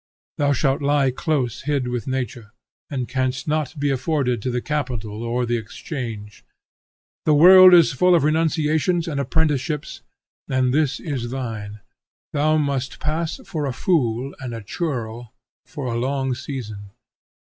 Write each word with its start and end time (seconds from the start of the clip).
Thou 0.39 0.51
shalt 0.51 0.81
lie 0.81 1.11
close 1.11 1.61
hid 1.61 1.87
with 1.87 2.07
nature, 2.07 2.53
and 2.89 3.07
canst 3.07 3.47
not 3.47 3.79
be 3.79 3.91
afforded 3.91 4.41
to 4.41 4.49
the 4.49 4.59
Capitol 4.59 5.21
or 5.21 5.45
the 5.45 5.57
Exchange. 5.57 6.43
The 7.25 7.35
world 7.35 7.75
is 7.75 7.91
full 7.93 8.15
of 8.15 8.23
renunciations 8.23 9.07
and 9.07 9.19
apprenticeships, 9.19 10.01
and 10.49 10.73
this 10.73 10.99
is 10.99 11.29
thine: 11.29 11.81
thou 12.33 12.57
must 12.57 12.99
pass 12.99 13.39
for 13.45 13.67
a 13.67 13.73
fool 13.73 14.33
and 14.39 14.55
a 14.55 14.63
churl 14.63 15.33
for 15.67 15.85
a 15.85 15.99
long 15.99 16.33
season. 16.33 16.89